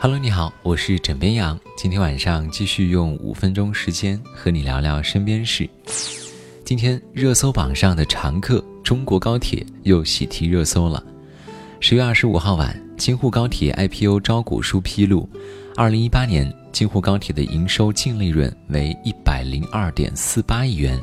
[0.00, 1.58] Hello，你好，我是枕边羊。
[1.76, 5.68] 今天晚上继续用五分钟时间和你聊聊身边事。
[6.64, 11.02] 今天热搜榜上的常客中国高铁又喜提热搜了。
[11.80, 15.28] 十月二十五号晚，京沪高铁 IPO 招股书披露，
[15.74, 20.96] 二零一八年京沪高铁的营收净利润为一百零二点四八亿元，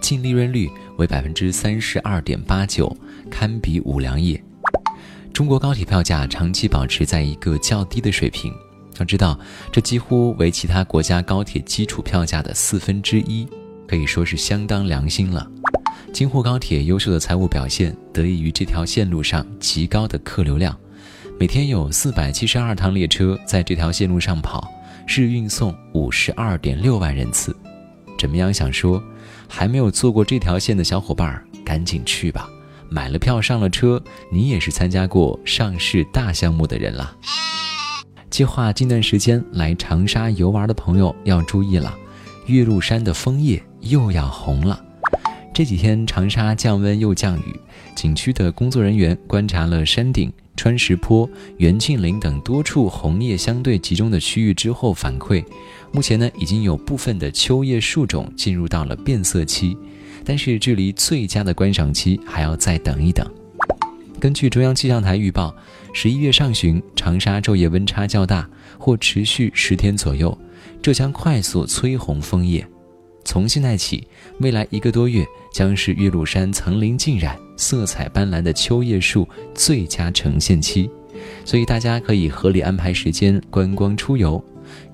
[0.00, 2.96] 净利润率为百分之三十二点八九，
[3.28, 4.40] 堪比五粮液。
[5.36, 8.50] 中国高铁票价长期保持在一个较低的水平，
[8.98, 9.38] 要知道，
[9.70, 13.46] 这几乎为其他国家高铁基础票价的四分之一，
[13.86, 15.46] 可以说是相当良心了。
[16.10, 20.74] 京沪高铁优秀的财务表现，得益于这条线路上极高的客流量，
[21.38, 24.66] 每天有四百七十二趟列车在这条线路上跑，
[25.06, 27.54] 日运送五十二点六万人次。
[28.18, 28.50] 怎么样？
[28.50, 29.04] 想说，
[29.46, 32.48] 还没有坐过这条线的小伙伴，赶紧去吧。
[32.90, 37.16] 买了票上了车，你也是参加过上市大项目的人了。
[38.28, 41.94] 计划近段时间来长沙游玩的朋友要注意了，
[42.46, 44.82] 岳麓山的枫叶又要红了。
[45.54, 47.60] 这几天长沙降温又降雨，
[47.94, 55.44] 景区的工作人员观察了山顶、川石坡、袁峻岭等多处红叶相对集中的区域之后，反馈，
[55.92, 59.76] 目前呢已经有部分的秋叶树种进入到了变色期。
[60.24, 63.24] 但是距离最佳的观赏期还要再等一等。
[64.18, 65.54] 根据中央气象台预报，
[65.92, 70.36] 十一月上旬长沙昼夜温差较大，或持续十天左右，
[70.82, 72.66] 这将快速催红枫叶。
[73.26, 74.06] 从现在起，
[74.38, 80.88] 未来一个多月将是岳麓山层林尽染、色彩斑斓的秋叶树最佳呈现期，
[81.44, 84.42] 所以大家可以合理安排时间观光出游，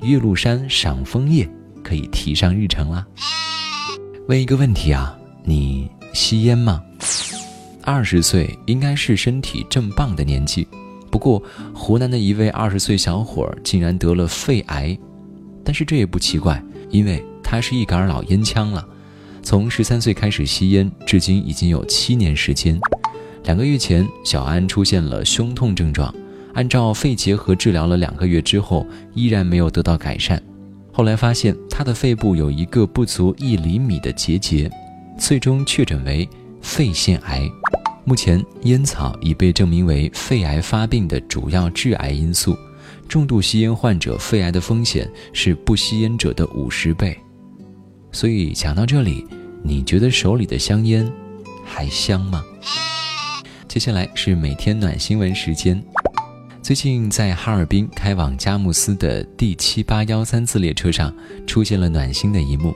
[0.00, 1.46] 岳麓山赏枫叶
[1.82, 3.06] 可以提上日程啦。
[4.28, 5.14] 问一个问题啊。
[5.42, 6.82] 你吸烟吗？
[7.82, 10.68] 二十岁应该是身体正棒的年纪，
[11.10, 11.42] 不过
[11.74, 14.96] 湖南的一位二十岁小伙竟然得了肺癌，
[15.64, 18.88] 但是这也不奇怪，因为他是一杆老烟枪了，
[19.42, 22.78] 从十三岁开始吸烟，至今已经有七年时间。
[23.42, 26.14] 两个月前，小安出现了胸痛症状，
[26.54, 30.40] 按照肺结核治疗了两个月之后，依然没有得到改善。
[30.92, 34.70] 后来发现他的肺部有一个不足一厘米的结节。
[35.18, 36.28] 最终确诊为
[36.62, 37.50] 肺腺癌，
[38.04, 42.56] 目前烟草已被证明为肺癌发病的主要致癌因素，
[43.08, 47.18] 重度吸烟患者肺癌的风险是不吸烟者的五十倍。
[48.12, 49.24] 所以讲到这里，
[49.62, 51.10] 你觉得手里的香烟
[51.64, 52.44] 还香吗？
[53.68, 55.82] 接下来是每天暖新闻时间。
[56.62, 61.14] 最近在哈尔滨开往佳木斯的 D 七八幺三次列车上，
[61.46, 62.74] 出现了暖心的一幕。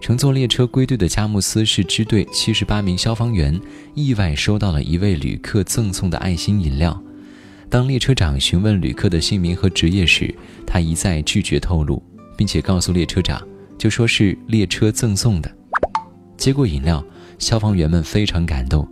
[0.00, 3.60] 乘坐列车归队的佳木斯市支队七十八名消防员
[3.94, 6.98] 意外收到了一位旅客赠送的爱心饮料。
[7.68, 10.34] 当列车长询问旅客的姓名和职业时，
[10.66, 12.02] 他一再拒绝透露，
[12.34, 13.40] 并且告诉列车长，
[13.80, 15.50] 就说是列车赠送的。
[16.36, 17.02] 接过饮料，
[17.38, 18.86] 消防员们非常感动。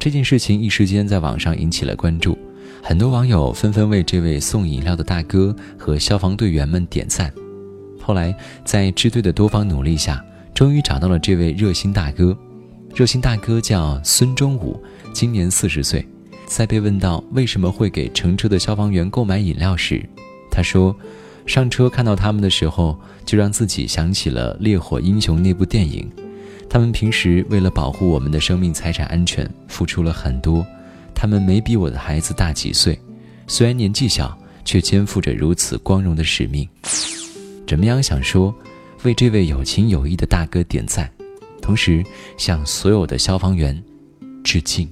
[0.00, 2.36] 这件事情一时间在网上引起了关注，
[2.82, 7.32] 很多网友纷纷为这位送饮料的大哥和消防队员们点赞。
[8.02, 10.20] 后来，在支队的多方努力下，
[10.52, 12.36] 终于找到了这位热心大哥，
[12.96, 14.82] 热心大哥叫孙忠武，
[15.12, 16.04] 今年四十岁。
[16.46, 20.04] 在被问到为什么会给乘车的消防员购买饮料时，
[20.50, 20.94] 他说
[21.46, 26.10] ：“上车看到他们的时候，就让自己想起了《烈火英雄》那部电影。
[26.68, 30.66] 他们平时为了保护我们的生命财产安全，付出了很多。
[31.14, 32.98] 他们没比我的孩子大几岁，
[33.46, 36.68] 虽然年纪小，却肩负着如此光荣的使命。
[37.66, 38.02] 怎么样？
[38.02, 38.54] 想说。”
[39.04, 41.08] 为这位有情有义的大哥点赞，
[41.62, 42.02] 同时
[42.36, 43.80] 向所有的消防员
[44.42, 44.88] 致敬。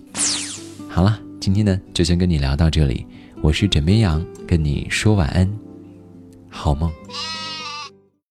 [0.89, 3.05] 好了，今天呢就先跟你聊到这里，
[3.41, 5.51] 我是枕边羊，跟你说晚安，
[6.55, 6.91] 好梦。